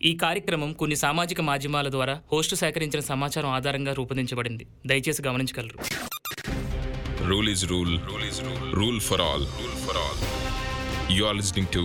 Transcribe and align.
ఈ 0.00 0.12
కార్యక్రమం 0.16 0.70
కొన్ని 0.72 0.96
సామాజిక 0.96 1.40
మాధ్యమాల 1.40 1.88
ద్వారా 1.88 2.14
హోస్టు 2.32 2.54
సేకరించిన 2.60 3.00
సమాచారం 3.08 3.50
ఆధారంగా 3.50 3.92
రూపొందించబడింది 3.92 4.66
దయచేసి 4.86 5.22
గమనించగలరు 5.28 5.78
Rule 7.30 7.48
is 7.48 7.60
rule. 7.70 7.90
Rule 8.04 8.22
is 8.28 8.36
rule. 8.44 8.62
Rule 8.74 8.96
for 9.00 9.18
all. 9.20 9.42
Rule 9.58 9.74
for 9.82 9.94
all. 9.98 10.16
You 11.08 11.24
are 11.26 11.34
listening 11.34 11.66
to 11.74 11.82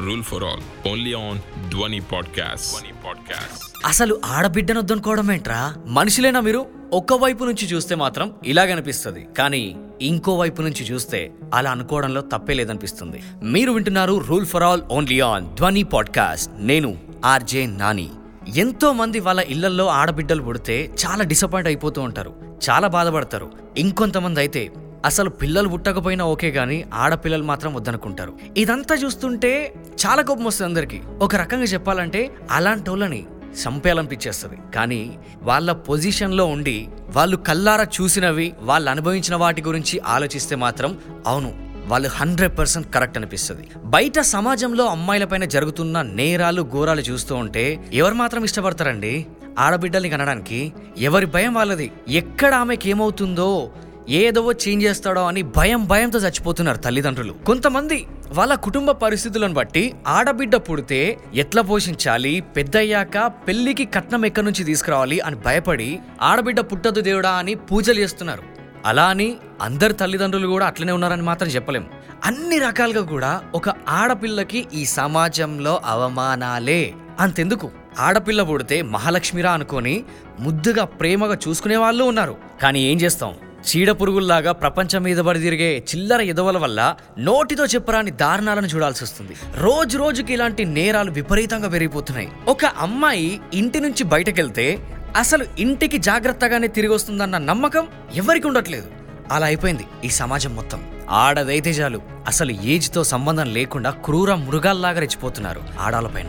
Rule 0.00 0.22
for 0.22 0.40
All. 0.44 0.60
Only 0.84 1.12
on 1.18 1.36
Dwani 1.72 2.00
Podcast. 2.12 2.66
Dwani 2.72 2.92
Podcast. 3.04 3.60
అసలు 3.84 4.14
ఆడబిడ్డను 4.36 4.80
వద్దనుకోవడం 4.80 5.30
ఏంట్రా 5.30 5.60
మనుషులేనా 5.90 6.40
మీరు 6.40 6.60
ఒక్క 6.92 7.12
వైపు 7.22 7.44
నుంచి 7.44 7.66
చూస్తే 7.66 7.94
మాత్రం 7.94 8.26
ఇలాగనిపిస్తుంది 8.46 9.22
కానీ 9.38 9.62
ఇంకో 10.02 10.34
వైపు 10.38 10.62
నుంచి 10.62 10.84
చూస్తే 10.84 11.20
అలా 11.54 11.70
అనుకోవడంలో 11.70 12.22
తప్పే 12.34 12.54
లేదనిపిస్తుంది 12.54 13.20
మీరు 13.54 13.72
వింటున్నారు 13.72 14.16
rule 14.28 14.46
for 14.46 14.66
all 14.70 14.84
only 14.98 15.20
on 15.32 15.46
Dhwani 15.60 15.84
podcast 15.94 16.52
నేను 16.64 16.92
ఆర్జే 17.24 17.66
నాని. 17.66 18.10
ఎంతో 18.56 18.92
మంది 18.92 19.20
వాళ్ళ 19.20 19.40
ఇళ్ళలో 19.40 19.86
ఆడబిడ్డలు 19.86 20.42
పుడితే 20.42 20.94
చాలా 21.06 21.24
డిసప్పాయింట్ 21.24 21.68
అయిపోతూ 21.68 22.02
ఉంటారు. 22.02 22.34
చాలా 22.70 22.88
బాధపడతారు. 22.88 23.52
ఇంకొంతమంది 23.78 24.40
అయితే 24.40 24.72
అసలు 25.04 25.30
పిల్లలు 25.30 25.68
పుట్టకపోయినా 25.68 26.24
ఓకే 26.24 26.50
కానీ 26.50 26.84
ఆడపిల్లలు 26.94 27.42
మాత్రం 27.42 27.74
వద్దనుకుంటారు. 27.74 28.32
ఇదంతా 28.56 28.94
చూస్తుంటే 28.94 29.74
చాలా 30.06 30.22
కోపం 30.22 30.44
వస్తుంది 30.44 30.68
అందరికి. 30.68 31.02
ఒక 31.20 31.36
రకంగా 31.36 31.62
చెప్పాలంటే 31.62 32.30
అలాంటి 32.50 32.90
వాళ్ళని 32.90 33.26
చంపేయాలనిపించేస్తుంది. 33.52 34.56
కానీ 34.74 35.18
వాళ్ళ 35.42 35.72
పొజిషన్లో 35.72 36.46
ఉండి 36.46 36.88
వాళ్ళు 37.10 37.36
కల్లారా 37.36 37.86
చూసినవి 38.00 38.54
వాళ్ళు 38.60 38.90
అనుభవించిన 38.90 39.36
వాటి 39.36 39.62
గురించి 39.62 39.98
ఆలోచిస్తే 39.98 40.56
మాత్రం 40.56 40.98
అవును 41.26 41.54
వాళ్ళు 41.86 42.08
హండ్రెడ్ 42.08 42.58
పర్సెంట్ 42.58 42.94
కరెక్ట్ 42.94 43.18
అనిపిస్తుంది. 43.18 43.68
బయట 43.84 44.18
సమాజంలో 44.18 44.84
అమ్మాయిలపైన 44.84 45.44
జరుగుతున్న 45.44 46.02
నేరాలు 46.02 46.62
ఘోరాలు 46.62 47.00
చూస్తూ 47.00 47.34
ఉంటే 47.34 47.84
ఎవరు 47.92 48.14
మాత్రం 48.14 48.44
ఇష్టపడతారండి? 48.44 49.26
ఆడబిడ్డల్ని 49.58 50.10
కనడానికి 50.10 50.72
ఎవరి 50.98 51.26
భయం 51.26 51.54
వాళ్ళది? 51.54 51.92
ఎక్కడ 52.08 52.54
ఆమెకి 52.54 52.90
ఏమవుతుందో 52.90 53.70
ఏదో 54.08 54.52
చేంజ్ 54.52 54.84
చేస్తాడో 54.84 55.26
అని 55.26 55.42
భయం 55.42 55.84
భయంతో 55.84 56.18
చచ్చిపోతున్నారు 56.18 56.78
తల్లిదండ్రులు. 56.78 57.32
కొంతమంది 57.32 58.06
వాళ్ళ 58.28 58.54
కుటుంబ 58.54 58.90
పరిస్థితులను 58.90 59.54
బట్టి 59.54 59.94
ఆడబిడ్డ 60.06 60.56
పుడితే 60.56 61.18
ఎట్లా 61.34 61.62
పోషించాలి? 61.62 62.40
పెద్దయ్యాక 62.40 63.26
పెళ్ళికి 63.48 63.84
కట్నం 63.84 64.26
ఎక్కడి 64.26 64.46
నుంచి 64.46 64.64
తీసుకురావాలి 64.64 65.20
అని 65.20 65.36
భయపడి 65.36 65.98
ఆడబిడ్డ 66.22 66.60
పుట్టదు 66.60 67.00
దేవుడా 67.00 67.30
అని 67.30 67.54
పూజలు 67.54 68.00
చేస్తున్నారు. 68.00 68.61
అలా 68.86 69.04
అని 69.04 69.36
అందరి 69.62 69.92
తల్లిదండ్రులు 69.92 70.46
కూడా 70.46 70.66
అట్లనే 70.66 70.92
ఉన్నారని 70.92 71.22
మాత్రం 71.22 71.48
చెప్పలేం. 71.48 71.86
అన్ని 72.24 72.58
రకాలుగా 72.58 73.06
కూడా 73.06 73.42
ఒక 73.54 73.68
ఆడపిల్లకి 73.88 74.66
ఈ 74.74 74.84
సమాజంలో 74.84 75.80
అవమానాలే 75.84 76.94
అంతెందుకు. 77.20 77.70
ఆడపిల్ల 77.98 78.42
పుడితే 78.42 78.82
మహాలక్ష్మిరా 78.82 79.52
అనుకొని 79.52 80.04
ముద్దుగా 80.40 80.84
ప్రేమగా 80.84 81.38
చూసుకునే 81.48 81.76
వాళ్ళు 81.76 82.04
ఉన్నారు. 82.04 82.36
కానీ 82.62 82.80
ఏం 82.80 83.00
చేస్తాం? 83.00 83.34
చీడ 83.62 83.90
పురుగుల్లాగా 83.90 84.52
ప్రపంచం 84.52 85.02
మీద 85.02 85.18
పడి 85.18 85.40
తిరిగే 85.40 85.78
చిల్లర 85.78 86.20
ఎదవల 86.20 86.58
వల్ల 86.58 86.96
నోటితో 87.18 87.66
చెప్పరాని 87.66 88.10
దారుణాలను 88.10 88.66
చూడాల్సి 88.66 89.04
వస్తుంది. 89.04 89.36
రోజు 89.56 89.98
రోజుకి 89.98 90.32
ఇలాంటి 90.32 90.64
నేరాలు 90.64 91.10
విపరీతంగా 91.10 91.68
పెరిగిపోతున్నాయి. 91.68 92.28
ఒక 92.48 92.64
అమ్మాయి 92.64 93.40
ఇంటి 93.54 93.80
నుంచి 93.80 94.04
బయటకెళ్తే 94.04 94.78
అసలు 95.16 95.44
ఇంటికి 95.58 95.98
జాగ్రత్తగానే 95.98 96.68
తిరిగి 96.68 96.92
వస్తుందన్న 96.92 97.38
నమ్మకం 97.38 97.88
ఎవరికి 98.14 98.46
ఉండట్లేదు. 98.46 98.86
అలా 99.32 99.46
అయిపోయింది 99.46 99.84
ఈ 100.04 100.08
సమాజం 100.08 100.56
మొత్తం. 100.56 100.84
ఆడదైతే 101.10 101.70
చాలు 101.70 102.02
అసలు 102.26 102.52
ఏజ్తో 102.52 103.04
సంబంధం 103.04 103.54
లేకుండా 103.54 103.90
క్రూర 103.90 104.34
మృగాల్లాగా 104.34 105.00
రెచ్చిపోతున్నారు 105.00 105.60
ఆడాలపైన 105.80 106.26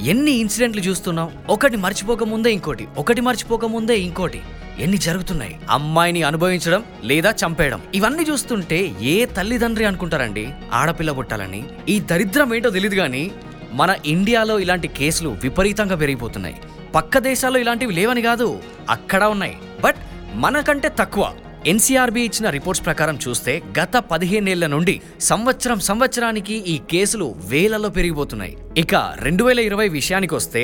ఎన్ని 0.00 0.30
ఇన్సిడెంట్లు 0.30 0.82
చూస్తున్నాం? 0.82 1.30
ఒకటి 1.48 1.76
మర్చిపోకముందే 1.76 2.52
ఇంకోటి 2.52 2.88
ఒకటి 2.98 3.20
మర్చిపోక 3.20 3.64
ముందే 3.64 4.00
ఇంకోటి. 4.00 4.42
ఎన్ని 4.78 4.96
జరుగుతున్నాయి? 4.96 5.60
అమ్మాయిని 5.70 6.22
అనుభవించడం 6.22 6.84
లేదా 7.04 7.30
చంపేయడం. 7.30 7.82
ఇవన్నీ 7.94 8.22
చూస్తుంటే 8.22 8.94
ఏ 9.00 9.24
తల్లిదండ్రి 9.24 9.84
అనుకుంటారండి? 9.84 10.50
ఆడపిల్ల 10.72 11.12
పుట్టాలని? 11.12 11.64
ఈ 11.88 12.00
దరిద్రం 12.00 12.54
ఏంటో 12.54 12.70
తెలియదు 12.70 12.94
కానీ 12.94 13.30
మన 13.72 13.96
ఇండియాలో 14.06 14.58
ఇలాంటి 14.58 14.88
కేసులు 14.88 15.28
విపరీతంగా 15.28 15.96
పెరిగిపోతున్నాయి. 15.96 16.60
పక్క 16.96 17.18
దేశాల్లో 17.28 17.58
ఇలాంటివి 17.62 17.94
లేవని 17.98 18.22
కాదు 18.28 18.48
అక్కడ 18.94 19.22
ఉన్నాయి. 19.34 19.56
బట్ 19.84 20.00
మనకంటే 20.44 20.88
తక్కువ. 21.00 21.24
ఎన్సీఆర్బీ 21.70 22.22
ఇచ్చిన 22.28 22.46
రిపోర్ట్స్ 22.50 22.84
ప్రకారం 22.86 23.16
చూస్తే 23.24 23.52
గత 23.78 23.96
పదిహేనేళ్ళ 24.12 24.64
నుండి 24.66 24.94
సంవత్సరం 25.30 25.78
సంవత్సరానికి 25.88 26.54
ఈ 26.72 26.76
కేసులు 26.92 27.26
వేలలో 27.52 27.88
పెరిగిపోతున్నాయి. 27.98 28.54
ఇక 28.82 28.94
రెండు 29.26 29.44
వేల 29.44 29.60
ఇరవై 29.68 29.86
విషయానికి 29.98 30.34
వస్తే 30.34 30.62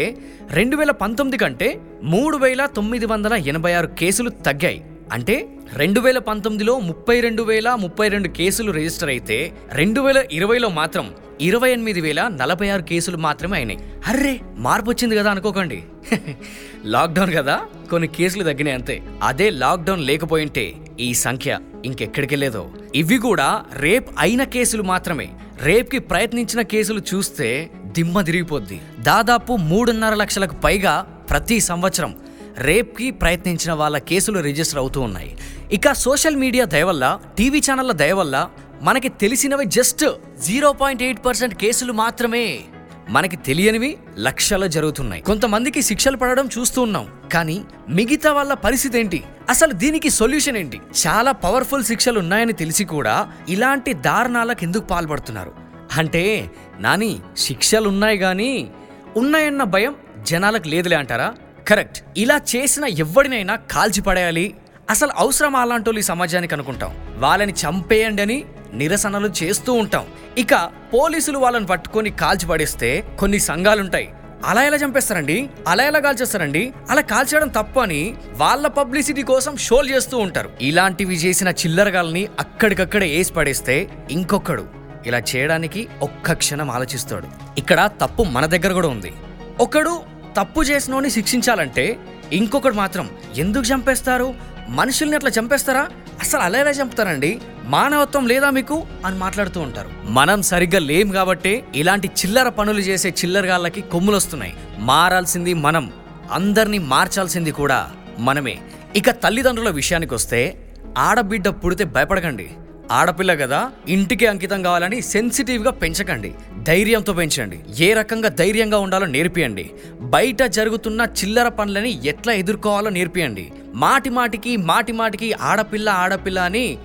రెండు 0.58 0.76
వేల 0.76 0.94
పంతొమ్మిది 1.02 1.38
కంటే 1.44 1.68
మూడు 2.14 2.36
వేల 2.36 2.64
తొమ్మిది 2.78 3.08
వందల 3.12 3.34
ఎనభై 3.52 3.72
ఆరు 3.72 3.90
కేసులు 4.00 4.32
తగ్గాయి. 4.48 4.80
అంటే 5.12 5.36
రెండు 5.82 6.00
వేల 6.00 6.18
పంతొమ్మిదిలో 6.30 6.74
ముప్పై 6.88 7.16
రెండు 7.26 7.42
వేల 7.42 7.68
ముప్పై 7.84 8.08
రెండు 8.08 8.28
కేసులు 8.38 8.72
రిజిస్టర్ 8.72 9.12
అయితే 9.14 9.38
రెండు 9.80 10.00
వేల 10.00 10.20
ఇరవైలో 10.38 10.68
మాత్రం 10.80 11.06
ఇరవై 11.40 11.70
ఎనిమిది 11.70 12.00
వేల 12.00 12.28
నలభై 12.28 12.68
ఆరు 12.68 12.82
కేసులు 12.82 13.16
మాత్రమే 13.16 13.56
అయినాయి. 13.56 13.78
అర్రే 14.06 14.40
మార్పు 14.56 14.90
వచ్చింది 14.90 15.16
కదా 15.16 15.30
అనుకోకండి. 15.30 15.84
లాక్డౌన్ 16.84 17.34
కదా? 17.34 17.60
కొన్ని 17.90 18.08
కేసులు 18.08 18.42
తగ్గినాయి 18.44 18.74
అంతే. 18.74 19.02
అదే 19.22 19.50
లాక్డౌన్ 19.50 20.00
లేకపోయింటే 20.00 20.74
ఈ 21.00 21.14
సంఖ్య 21.14 21.58
ఇంకెక్కడికెళ్ళేదో 21.84 22.70
ఇవి 22.94 23.18
కూడా 23.18 23.64
రేప్ 23.76 24.08
అయిన 24.18 24.44
కేసులు 24.44 24.82
మాత్రమే. 24.82 25.28
రేప్కి 25.62 25.98
ప్రయత్నించిన 25.98 26.62
కేసులు 26.62 27.02
చూస్తే 27.14 27.70
దిమ్మ 27.84 28.20
తిరిగిపోద్ది. 28.20 28.80
దాదాపు 29.00 29.56
మూడున్నర 29.56 30.14
లక్షలకు 30.14 30.54
పైగా 30.54 31.06
ప్రతి 31.30 31.60
సంవత్సరం 31.60 32.16
రేప్కి 32.58 33.10
ప్రయత్నించిన 33.10 33.72
వాళ్ళ 33.72 33.98
కేసులు 33.98 34.40
రిజిస్టర్ 34.40 34.78
అవుతూ 34.78 35.00
ఉన్నాయి. 35.00 35.36
ఇక 35.72 35.92
సోషల్ 35.92 36.36
మీడియా 36.36 36.64
దయవల్ల 36.64 37.20
టీవీ 37.38 37.58
ఛానళ్ళ 37.58 37.92
దయవల్ల 37.92 38.50
మనకి 38.80 39.08
తెలిసినవి 39.08 39.64
just 39.64 40.04
zero 40.46 40.72
point 40.72 41.02
eight 41.02 41.24
percent 41.26 41.54
కేసులు 41.54 41.92
మాత్రమే. 41.92 42.60
మనకి 43.08 43.36
తెలియనివి 43.36 43.98
లక్షలు 44.18 44.66
జరుగుతున్నాయి. 44.66 45.22
కొంతమందికి 45.22 45.82
శిక్షలు 45.82 46.16
పడడం 46.16 46.48
చూస్తూ 46.58 46.82
ఉన్నాం. 46.82 47.08
కానీ 47.32 47.64
మిగతా 47.88 48.32
వాళ్ళ 48.32 48.54
పరిస్థితి 48.54 49.00
ఏంటి? 49.00 49.24
అసలు 49.50 49.72
దీనికి 49.72 50.10
సొల్యూషన్ 50.10 50.56
ఏంటి? 50.56 50.80
చాలా 51.06 51.32
పవర్ఫుల్ 51.32 51.84
శిక్షలు 51.84 52.18
ఉన్నాయని 52.18 52.52
తెలిసి 52.52 52.84
కూడా 52.84 53.32
ఇలాంటి 53.48 53.92
దారుణాలకు 53.92 54.64
ఎందుకు 54.64 54.86
పాల్పడుతున్నారు? 54.86 55.52
అంటే 55.96 56.50
నాని 56.80 57.20
శిక్షలు 57.36 57.88
ఉన్నాయి 57.88 58.18
కానీ 58.18 58.70
ఉన్నాయన్న 59.16 59.62
భయం 59.62 59.94
జనాలకు 60.18 60.68
లేదులే 60.68 60.96
అంటారా? 60.96 61.34
కరెక్ట్. 61.68 62.02
ఇలా 62.16 62.40
చేసిన 62.56 62.84
ఎవడినైనా 62.84 63.56
కాల్చి 63.56 64.02
పడేయాలి 64.02 64.54
అసలు 64.90 65.10
అవసరం 65.16 65.56
అలాంటి 65.56 65.98
ఈ 65.98 66.02
సమాజానికి 66.02 66.54
అనుకుంటాం. 66.54 66.96
వాళ్ళని 67.18 67.52
చంపేయండి 67.52 68.22
అని 68.22 68.44
నిరసనలు 68.74 69.30
చేస్తూ 69.42 69.72
ఉంటాం. 69.72 70.06
ఇక 70.38 70.70
పోలీసులు 70.94 71.38
వాళ్ళని 71.38 71.66
పట్టుకొని 71.66 72.10
కాల్చిపడేస్తే 72.10 73.04
కొన్ని 73.18 73.38
సంఘాలుంటాయి. 73.38 74.12
అలా 74.44 74.62
ఎలా 74.62 74.76
చంపేస్తారండి? 74.76 75.50
అలా 75.68 75.84
ఎలా 75.84 75.98
కాల్చేస్తారండి? 75.98 76.72
అలా 76.90 77.00
కాల్చేయడం 77.00 77.48
తప్పు 77.48 77.80
అని 77.80 78.14
వాళ్ళ 78.36 78.66
పబ్లిసిటీ 78.66 79.22
కోసం 79.22 79.56
షోలు 79.56 79.88
చేస్తూ 79.88 80.18
ఉంటారు. 80.18 80.50
ఇలాంటివి 80.60 81.14
చేసిన 81.14 81.48
చిల్లరగాల్ని 81.48 82.28
అక్కడికక్కడే 82.40 83.06
వేసి 83.06 83.32
పడేస్తే 83.32 83.90
ఇంకొకడు 84.10 84.64
ఇలా 85.06 85.18
చేయడానికి 85.18 85.88
ఒక్క 86.02 86.32
క్షణం 86.32 86.70
ఆలోచిస్తాడు. 86.70 87.26
ఇక్కడ 87.58 87.90
తప్పు 88.00 88.22
మన 88.22 88.46
దగ్గర 88.46 88.72
కూడా 88.72 88.88
ఉంది. 88.88 89.12
ఒకడు 89.60 90.00
తప్పు 90.40 90.60
చేసినోని 90.60 91.10
శిక్షించాలంటే 91.10 91.98
ఇంకొకడు 92.32 92.74
మాత్రం 92.74 93.10
ఎందుకు 93.36 93.64
చంపేస్తారు? 93.64 94.34
మనుషుల్ని 94.68 95.16
అట్లా 95.16 95.30
చంపేస్తారా? 95.38 95.88
అసలు 96.20 96.40
అలా 96.40 96.58
ఎలా 96.58 96.70
చంపుతారండి? 96.70 97.40
మానవత్వం 97.68 98.26
లేదా 98.26 98.50
మీకు? 98.50 98.86
అని 99.06 99.18
మాట్లాడుతూ 99.18 99.60
ఉంటారు. 99.60 99.88
మనం 100.04 100.42
సరిగ్గా 100.42 100.78
లేం 100.78 101.08
కాబట్టే 101.08 101.64
ఇలాంటి 101.74 102.08
చిల్లర 102.08 102.48
పనులు 102.48 102.80
చేసే 102.80 103.08
చిల్లరగాళ్ళకి 103.08 103.80
కొమ్ములు 103.80 104.16
వస్తున్నాయి 104.16 104.54
మారాల్సింది 104.78 105.54
మనం. 105.54 105.92
అందరినీ 106.32 106.78
మార్చాల్సింది 106.78 107.52
కూడా 107.52 107.90
మనమే. 108.18 108.58
ఇక 108.96 109.10
తల్లిదండ్రుల 109.10 109.70
విషయానికి 109.70 110.14
వస్తే 110.14 110.74
ఆడబిడ్డ 110.98 111.48
పుడితే 111.48 111.84
భయపడకండి. 111.84 112.50
ఆడపిల్ల 112.92 113.34
కదా 113.34 113.70
ఇంటికి 113.88 114.26
అంకితం 114.26 114.62
కావాలని 114.62 115.02
సెన్సిటివ్గా 115.02 115.70
పెంచకండి. 115.70 116.34
ధైర్యంతో 116.62 117.12
పెంచండి. 117.12 117.84
ఏ 117.84 117.92
రకంగా 117.92 118.28
ధైర్యంగా 118.28 118.78
ఉండాలో 118.78 119.06
నేర్పియండి. 119.06 119.70
బయట 120.00 120.42
జరుగుతున్న 120.42 121.00
చిల్లర 121.00 121.48
పనులని 121.48 122.06
ఎట్లా 122.06 122.32
ఎదుర్కోవాలో 122.32 122.90
నేర్పియండి. 122.90 123.52
మాటి 123.74 124.10
మాటికి 124.10 124.56
మాటి 124.56 124.92
మాటికి 124.92 125.32
ఆడపిల్ల 125.32 125.88
ఆడపిల్ల 125.88 126.38
అని 126.38 126.78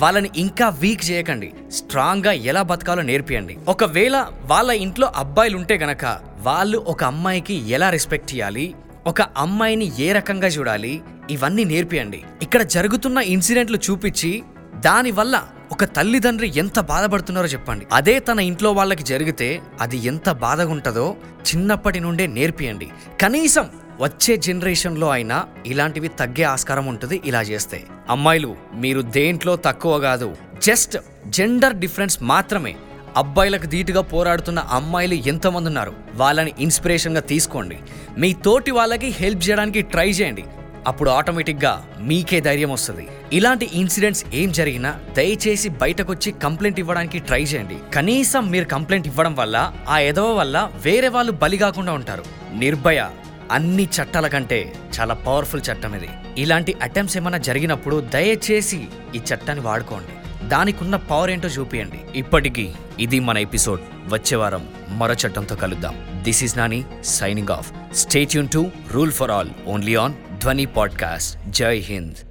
వాళ్ళని 0.00 0.30
ఇంకా 0.36 0.68
వీక్ 0.68 1.10
చేయకండి. 1.10 1.52
స్ట్రాంగ్గా 1.72 2.32
ఎలా 2.32 2.62
బతకాలో 2.62 3.02
నేర్పియండి. 3.02 3.56
ఒకవేళ 3.68 4.26
వాళ్ళ 4.42 4.70
ఇంట్లో 4.70 5.12
అబ్బాయిలు 5.16 5.56
ఉంటే 5.56 5.78
గనక 5.78 6.04
వాళ్ళు 6.40 6.78
ఒక 6.78 7.04
అమ్మాయికి 7.04 7.54
ఎలా 7.70 7.90
రెస్పెక్ట్ 7.90 8.34
ఇవ్వాలి 8.34 8.74
ఒక 9.06 9.22
అమ్మాయిని 9.22 9.92
ఏ 9.98 10.12
రకంగా 10.12 10.48
చూడాలి? 10.48 11.02
ఇవన్నీ 11.30 11.64
నేర్పియండి. 11.64 12.22
ఇక్కడ 12.42 12.62
జరుగుతున్న 12.62 13.18
ఇన్సిడెంట్లు 13.18 13.78
చూపించి 13.90 14.42
దానివల్ల 14.76 15.42
ఒక 15.72 15.84
తల్లిదండ్రి 15.84 16.52
ఎంత 16.56 16.80
బాధపడుతున్నారో 16.80 17.46
చెప్పండి. 17.46 17.86
అదే 17.92 18.18
తన 18.18 18.40
ఇంట్లో 18.40 18.72
వాళ్ళకి 18.72 19.02
జరిగితే 19.02 19.60
అది 19.80 19.96
ఎంత 20.06 20.30
బాధగా 20.30 20.72
ఉంటుందో 20.72 21.16
చిన్నప్పటి 21.48 22.00
నుండే 22.00 22.26
నేర్పియండి. 22.26 22.88
కనీసం 23.20 23.68
వచ్చే 24.00 24.36
జనరేషన్లో 24.36 25.08
అయినా 25.08 25.44
ఇలాంటివి 25.66 26.08
తగ్గే 26.08 26.42
ఆస్కారం 26.42 26.86
ఉంటుంది 26.86 27.20
ఇలా 27.24 27.42
చేస్తే. 27.42 27.84
అమ్మాయిలు 28.10 28.56
మీరు 28.74 29.00
దేంట్లో 29.00 29.56
తక్కువ 29.56 29.98
కాదు 29.98 30.36
జస్ట్ 30.62 30.98
జెండర్ 31.26 31.76
డిఫరెన్స్ 31.76 32.22
మాత్రమే. 32.22 32.76
అబ్బాయిలకు 33.16 33.66
ధీటుగా 33.66 34.00
పోరాడుతున్న 34.00 34.58
అమ్మాయిలు 34.58 35.14
ఎంతమంది 35.14 35.68
ఉన్నారు? 35.68 35.92
వాళ్ళని 36.14 36.52
ఇన్స్పిరేషన్గా 36.58 37.20
తీసుకోండి. 37.20 37.78
మీ 38.18 38.32
తోటి 38.32 38.70
వాళ్ళకి 38.70 39.06
హెల్ప్ 39.06 39.50
చేయడానికి 39.50 39.82
ట్రై 39.82 40.10
చేయండి. 40.10 40.44
అప్పుడు 40.86 41.10
ఆటోమేటిక్గా 41.10 41.86
మీకే 42.00 42.40
ధైర్యం 42.40 42.70
వస్తుంది. 42.72 43.08
ఇలాంటి 43.32 43.70
ఇన్సిడెంట్స్ 43.72 44.24
ఏం 44.34 44.52
జరిగినా 44.52 45.00
దయచేసి 45.16 45.68
బయటకొచ్చి 45.68 46.32
కంప్లైంట్ 46.32 46.78
ఇవ్వడానికి 46.78 47.18
ట్రై 47.18 47.42
చేయండి. 47.42 47.78
కనీసం 47.94 48.50
మీరు 48.50 48.64
కంప్లైంట్ 48.64 49.06
ఇవ్వడం 49.06 49.34
వల్ల 49.34 49.72
ఆ 49.88 49.98
ఎదవ 49.98 50.32
వల్ల 50.32 50.70
వేరే 50.84 51.08
వాళ్ళు 51.08 51.32
బలి 51.32 51.58
కాకుండా 51.58 51.92
ఉంటారు. 51.92 52.24
నిర్భయ 52.54 53.06
అన్ని 53.50 53.84
చట్టాల 53.84 54.26
కంటే 54.26 54.72
చాలా 55.00 55.14
పవర్ఫుల్ 55.14 55.62
చట్టం 55.72 55.94
ఇది. 55.94 56.08
ఇలాంటి 56.38 56.74
అటెంప్ట్స్ 56.82 57.16
ఏమైనా 57.16 57.38
జరిగినప్పుడు 57.38 58.00
దయచేసి 58.00 58.84
ఈ 59.14 59.18
చట్టాన్ని 59.18 59.64
వాడుకోండి. 59.64 60.46
దానికున్న 60.48 60.96
పవర్ 60.96 61.30
ఏంటో 61.30 61.48
చూపియండి. 61.48 62.18
ఇప్పటికీ 62.18 62.70
ఇది 63.00 63.20
మన 63.20 63.38
ఎపిసోడ్ 63.38 63.80
వచ్చే 64.08 64.36
వారం 64.36 64.68
మరో 64.88 65.14
చట్టంతో 65.14 65.56
కలుద్దాం. 65.56 66.22
This 66.22 66.44
is 66.44 66.58
Nani 66.58 66.84
signing 67.04 67.48
off 67.48 67.72
stay 67.94 68.36
Yoon 68.36 68.48
to 68.48 68.70
rule 68.90 69.12
for 69.12 69.30
all 69.30 69.50
only 69.68 69.94
on 69.94 70.12
Dhwani 70.38 70.66
podcast 70.66 71.50
Jai 71.50 71.76
Hind 71.78 72.29